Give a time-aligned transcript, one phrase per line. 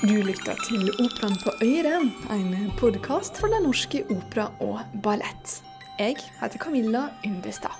[0.00, 1.98] Du lytter til Operaen på Øyre,
[2.32, 5.58] en podkast fra Den norske opera og ballett.
[5.98, 7.74] Jeg heter Camilla Yndestad.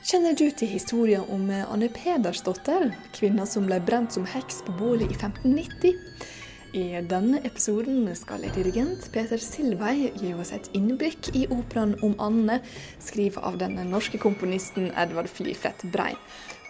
[0.00, 5.12] Kjenner du til historien om Anne Pedersdotter, kvinna som ble brent som heks på bålet
[5.12, 5.92] i 1590?
[6.72, 12.62] I denne episoden skal dirigent Peter Silvei gi oss et innblikk i operaen om Anne,
[12.96, 16.14] skrevet av den norske komponisten Edvard Fliflet Brei.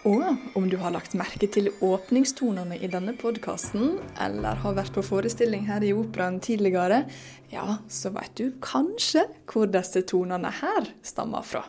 [0.08, 5.04] Og om du har lagt merke til åpningstonene i denne podkasten, eller har vært på
[5.04, 7.02] forestilling her i operaen tidligere,
[7.52, 11.66] ja, så vet du kanskje hvor disse tonene her stammer fra.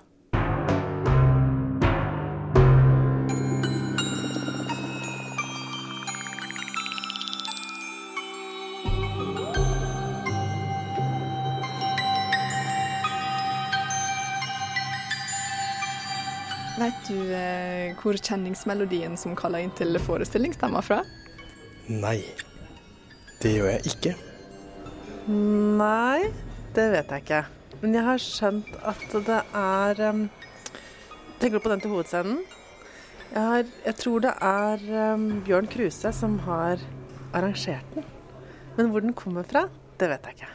[16.80, 21.02] Vet du eh, hvor kjenningsmelodien som kaller inn til forestilling stammer fra?
[21.92, 22.22] Nei,
[23.42, 24.14] det gjør jeg ikke.
[25.28, 26.30] Nei,
[26.76, 27.42] det vet jeg ikke.
[27.82, 30.24] Men jeg har skjønt at det er um,
[31.42, 32.42] Tenker du på den til hovedscenen?
[33.32, 36.82] Jeg, har, jeg tror det er um, Bjørn Kruse som har
[37.34, 38.06] arrangert den.
[38.78, 39.66] Men hvor den kommer fra,
[40.00, 40.52] det vet jeg ikke.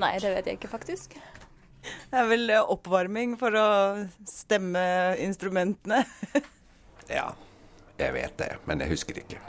[0.00, 1.14] Nei, det vet jeg ikke, faktisk.
[1.82, 3.68] Det er vel oppvarming for å
[4.28, 4.82] stemme
[5.22, 6.02] instrumentene.
[7.18, 7.30] ja,
[8.00, 9.40] jeg vet det, men jeg husker ikke.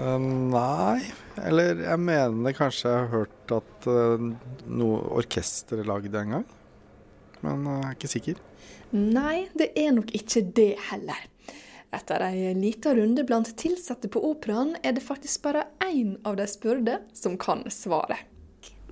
[0.00, 1.00] Uh, nei,
[1.44, 4.30] eller jeg mener kanskje jeg har hørt at uh,
[4.70, 6.46] noe orkester lagde en gang.
[7.44, 8.40] Men uh, jeg er ikke sikker.
[8.96, 11.26] Nei, det er nok ikke det heller.
[11.94, 16.46] Etter ei lita runde blant ansatte på operaen, er det faktisk bare én av de
[16.46, 18.30] spurte som kan svaret.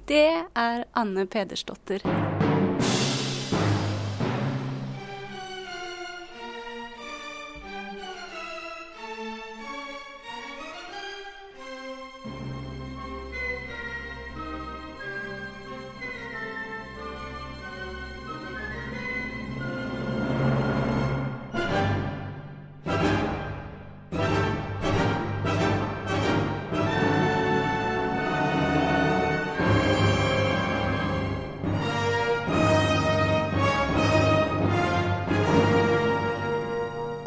[0.09, 2.03] Det er Anne Pedersdotter.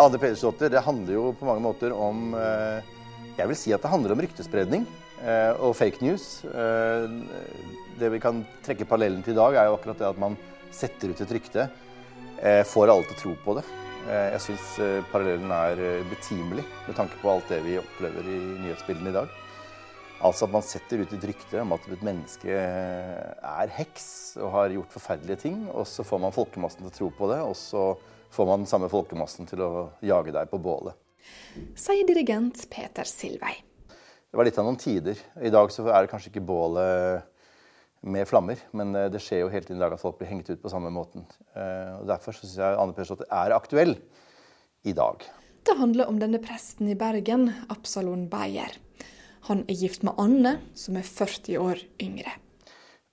[0.02, 2.82] Anne Pedersdotter, det handler jo på mange måter om eh,
[3.38, 4.88] Jeg vil si at det handler om ryktespredning
[5.22, 6.42] eh, og fake news.
[6.48, 7.06] Eh,
[8.00, 10.38] det vi kan trekke parallellen til i dag, er jo akkurat det at man
[10.74, 11.68] setter ut et rykte.
[12.42, 13.64] Får alle til å tro på det.
[14.08, 14.70] Jeg syns
[15.12, 19.36] parallellen er betimelig med tanke på alt det vi opplever i nyhetsbildene i dag.
[20.26, 24.08] Altså at man setter ut et rykte om at et menneske er heks
[24.40, 27.44] og har gjort forferdelige ting, og så får man folkemassen til å tro på det,
[27.46, 27.86] og så
[28.32, 29.72] får man den samme folkemassen til å
[30.06, 30.96] jage deg på bålet.
[31.78, 33.58] Sier dirigent Peter Silvei.
[34.32, 35.20] Det var litt av noen tider.
[35.44, 37.28] I dag så er det kanskje ikke bålet
[38.02, 40.50] med flammer, men eh, det skjer jo hele tiden i dag at folk blir hengt
[40.50, 41.28] ut på samme måten.
[41.54, 43.98] Eh, og Derfor syns jeg Anne Persdotter er aktuell
[44.88, 45.28] i dag.
[45.68, 48.74] Det handler om denne presten i Bergen, Absalon Beyer.
[49.52, 52.34] Han er gift med Anne, som er 40 år yngre.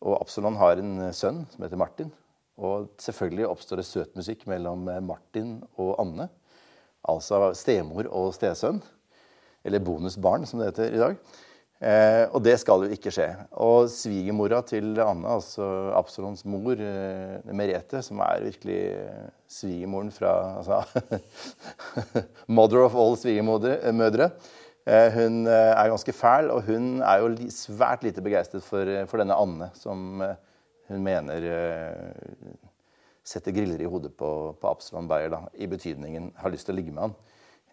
[0.06, 2.14] Og Absalon har en sønn som heter Martin.
[2.58, 6.28] Og selvfølgelig oppstår det søt musikk mellom eh, Martin og Anne.
[7.08, 8.80] Altså stemor og stesønn.
[9.66, 11.20] Eller bonusbarn, som det heter i dag.
[11.78, 13.28] Eh, og det skal jo ikke skje.
[13.62, 15.66] Og svigermora til Anne, altså
[15.98, 20.82] Absalons mor, eh, Merete, som er virkelig eh, svigermoren fra altså,
[22.58, 24.32] Mother of all svigermødre.
[24.88, 29.22] Eh, hun eh, er ganske fæl, og hun er jo svært lite begeistret for, for
[29.22, 30.18] denne Anne, som
[30.88, 32.68] hun mener uh,
[33.28, 36.94] setter griller i hodet på, på Absalon Beyer, i betydningen har lyst til å ligge
[36.94, 37.16] med han.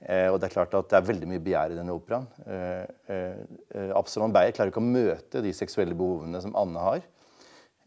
[0.02, 2.28] Uh, og Det er klart at det er veldig mye begjær i denne operaen.
[2.44, 7.06] Uh, Absalon Beyer klarer ikke å møte de seksuelle behovene som Anne har.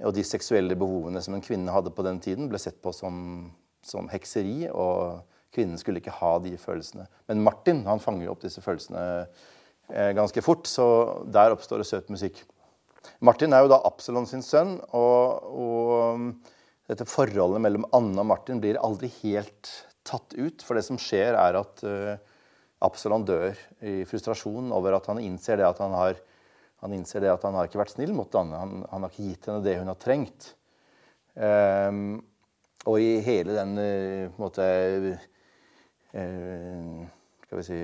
[0.08, 3.50] Og de seksuelle behovene som en kvinne hadde på den tiden, ble sett på som,
[3.84, 4.70] som hekseri.
[4.70, 7.08] og Kvinnen skulle ikke ha de følelsene.
[7.28, 9.02] Men Martin han fanger opp disse følelsene
[9.88, 10.84] ganske fort, så
[11.32, 12.42] der oppstår det søt musikk.
[13.24, 16.54] Martin er jo da Absalon sin sønn, og, og,
[16.88, 19.72] dette forholdet mellom Anne og Martin blir aldri helt
[20.08, 20.64] tatt ut.
[20.64, 22.14] For det som skjer, er at uh,
[22.86, 26.20] Absalon dør i frustrasjon over at han innser det at han har
[26.78, 28.54] han det at han har ikke vært snill mot Anne.
[28.54, 30.52] Han, han har ikke gitt henne det hun har trengt.
[31.34, 32.20] Um,
[32.86, 34.66] og i hele den uh, på en måte
[36.14, 37.02] uh,
[37.48, 37.80] skal vi si,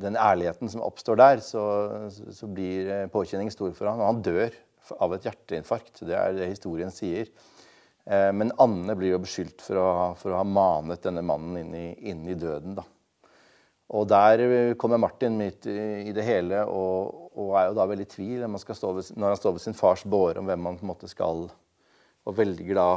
[0.00, 1.62] den ærligheten som oppstår der, så,
[2.08, 4.56] så blir påkjenningen stor for han, og han dør
[4.96, 6.04] av et hjerteinfarkt.
[6.06, 7.30] Det er det historien sier.
[8.08, 9.88] Eh, men Anne blir jo beskyldt for å,
[10.20, 12.78] for å ha manet denne mannen inn i, inn i døden.
[12.78, 12.86] Da.
[13.96, 18.08] Og der eh, kommer Martin midt i, det hele og, og er jo da veldig
[18.08, 20.92] i tvil ved, når han står ved sin fars båre om hvem han på en
[20.92, 22.88] måte skal Og velger da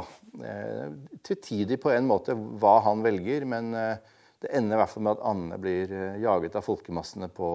[0.44, 0.92] eh,
[1.24, 5.16] tvetydig på en måte hva han velger, men eh, det ender i hvert fall med
[5.16, 7.50] at Anne blir eh, jaget av folkemassene på,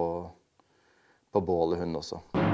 [1.30, 2.47] på bålet, hun også.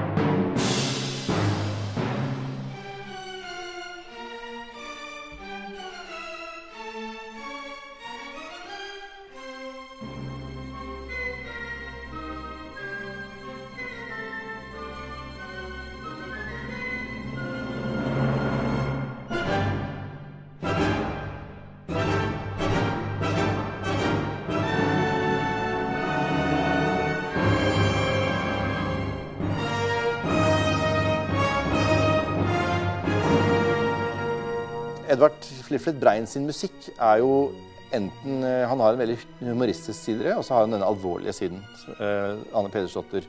[35.15, 37.53] Edvard Fliflet Brein sin musikk er jo
[37.95, 41.61] enten eh, Han har en veldig humoristisk side, og så har han denne alvorlige siden.
[41.95, 43.27] eh, Anne Pedersdotter.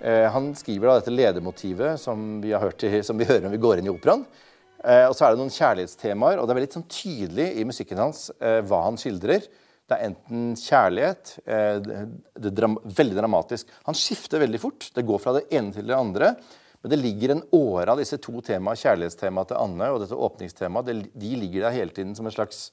[0.00, 2.50] Eh, han skriver da dette ledemotivet som vi,
[3.06, 4.26] som vi hører når vi går inn i operaen.
[4.86, 8.28] Og så er det noen kjærlighetstemaer, og det er veldig sånn tydelig i musikken hans
[8.38, 9.46] hva han skildrer.
[9.88, 13.72] Det er enten kjærlighet det, er Veldig dramatisk.
[13.88, 14.86] Han skifter veldig fort.
[14.94, 16.28] Det går fra det ene til det andre.
[16.82, 21.06] Men det ligger en åre av disse to temaene, kjærlighetstemaet til Anne og dette åpningstemaet,
[21.14, 22.68] de ligger der hele tiden som en slags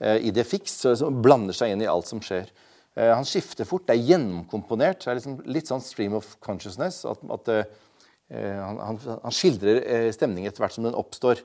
[0.00, 2.50] eh, idé som blander seg inn i alt som skjer.
[2.98, 3.86] Eh, han skifter fort.
[3.86, 5.04] Det er gjennomkomponert.
[5.04, 7.04] Det er liksom litt sånn stream of consciousness.
[7.08, 11.44] At, at eh, han, han, han, skildrer eh, stemning etter hvert som den oppstår.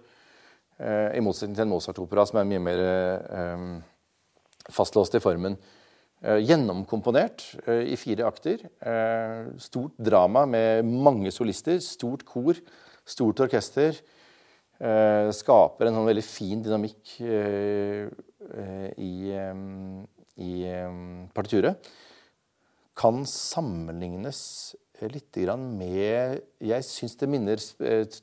[0.82, 3.68] Eh, I motsetning til en Mozart-opera som er mye mer eh,
[4.74, 5.60] fastlåst i formen.
[6.24, 8.62] Eh, gjennomkomponert eh, i fire akter.
[8.80, 12.60] Eh, stort drama med mange solister, stort kor,
[13.04, 14.00] stort orkester.
[14.84, 17.12] Skaper en sånn veldig fin dynamikk
[19.00, 19.12] i,
[20.44, 20.56] i
[21.38, 21.88] partituret.
[23.00, 24.42] Kan sammenlignes
[25.14, 27.64] litt med Jeg syns det minner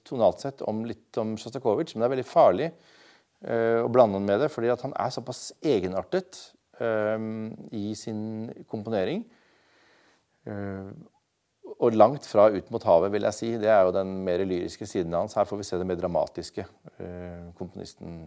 [0.04, 2.68] tonalt sett om litt om Sjostakovitsj, men det er veldig farlig
[3.86, 6.42] å blande med det, fordi han er såpass egenartet
[6.80, 9.24] i sin komponering.
[11.80, 13.50] Og langt fra ut mot havet, vil jeg si.
[13.60, 15.36] Det er jo den mer lyriske siden hans.
[15.36, 16.64] Her får vi se det mer dramatiske.
[17.58, 18.22] Komponisten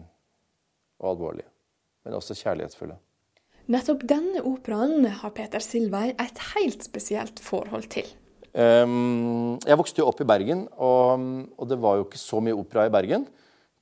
[1.02, 1.50] og alvorlige.
[2.04, 2.96] Men også kjærlighetsfulle.
[3.72, 8.08] Nettopp denne operaen har Peter Silvei et helt spesielt forhold til.
[8.54, 11.22] Um, jeg vokste jo opp i Bergen, og,
[11.56, 13.24] og, det var jo ikke så mye opera i Bergen.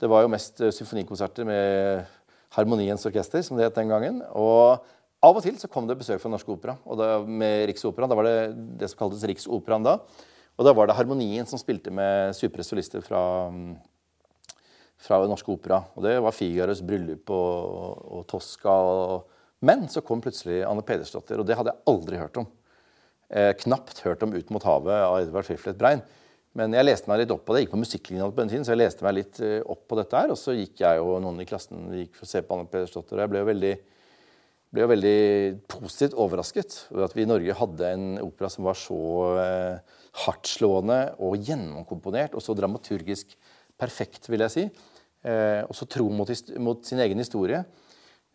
[0.00, 2.06] Det var jo mest symfonikonserter med
[2.56, 4.20] Harmoniens orkester, som det het den gangen.
[4.36, 4.82] Og
[5.22, 8.10] av og til så kom det besøk fra Norsk Opera og da, med Riksoperaen.
[8.10, 8.36] Da var det
[8.80, 9.98] det som kaltes Riksoperaen da.
[10.58, 13.22] Og da var det Harmonien som spilte med supre solister fra,
[15.00, 15.80] fra Norsk Opera.
[15.96, 18.74] Og det var Figaros bryllup og, og Tosca.
[18.74, 22.50] Og, men så kom plutselig Anne Pedersdotter, og det hadde jeg aldri hørt om.
[23.32, 26.02] Eh, knapt hørt om Ut mot havet av Edvard Fiflet Brein.
[26.58, 27.62] Men jeg leste meg litt opp på det.
[27.62, 29.96] Jeg gikk på musikklinja på den tiden, så jeg leste meg litt eh, opp på
[29.96, 30.34] dette her.
[30.34, 33.16] Og så gikk jeg og noen i klassen gikk for å se på Anne Pedersdotter.
[33.16, 33.72] Og jeg ble jo veldig,
[34.72, 35.16] ble jo veldig
[35.72, 39.00] positivt overrasket over at vi i Norge hadde en opera som var så
[39.40, 43.32] eh, hardtslående og gjennomkomponert og så dramaturgisk
[43.80, 44.66] perfekt, vil jeg si.
[45.24, 46.28] Eh, og så tro mot,
[46.60, 47.64] mot sin egen historie.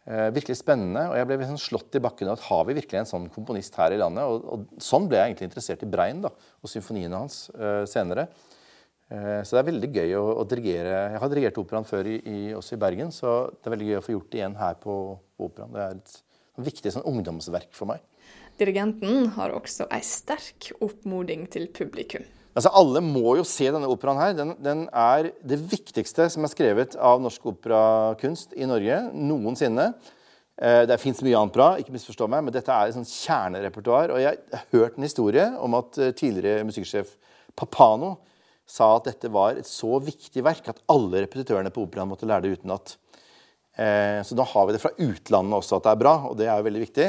[0.08, 1.02] Eh, virkelig spennende.
[1.12, 3.76] Og jeg ble liksom slått i bakken av at har vi virkelig en sånn komponist
[3.76, 4.24] her i landet?
[4.24, 8.30] Og, og sånn ble jeg egentlig interessert i Brein da, og symfoniene hans uh, senere.
[9.12, 10.94] Uh, så det er veldig gøy å, å, dirigere.
[11.12, 14.00] Jeg har dirigert operaen før i, i, også i Bergen, så det er veldig gøy
[14.00, 14.96] å få gjort det igjen her på,
[15.36, 15.76] på operaen.
[15.76, 16.16] Det er et,
[16.56, 18.08] et viktig sånn ungdomsverk for meg.
[18.58, 22.24] Dirigenten har også ei sterk oppmoding til publikum.
[22.58, 24.34] Altså, Alle må jo se denne operaen her.
[24.34, 29.92] Den, den, er det viktigste som er skrevet av norsk operakunst i Norge noensinne.
[30.58, 34.16] Eh, det fins mye annet bra, ikke misforstå meg, men dette er et sånt kjernerepertoar.
[34.16, 37.14] Og jeg har hørt en historie om at eh, tidligere musikksjef
[37.58, 38.16] Papano
[38.68, 42.48] sa at dette var et så viktig verk at alle repetitørene på operaen måtte lære
[42.48, 42.98] det utenat.
[43.78, 46.50] Eh, så nå har vi det fra utlandet også at det er bra, og det
[46.50, 47.08] er jo veldig viktig.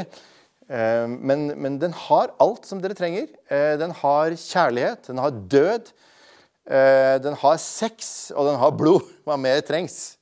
[0.69, 3.31] Eh, men, men, den har alt som dere trenger.
[3.49, 5.91] Eh, den har kjærlighet, den har død,
[6.69, 9.09] eh, den har sex, og den har blod.
[9.25, 10.18] Hva mer trengs?